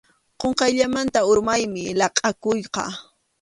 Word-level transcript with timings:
Qunqayllamanta 0.39 1.19
urmaymi 1.31 1.83
laqʼakuyqa. 1.99 2.83